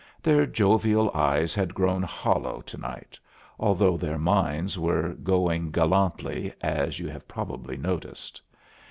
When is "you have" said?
6.97-7.27